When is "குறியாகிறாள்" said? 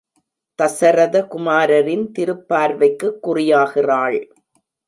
3.27-4.19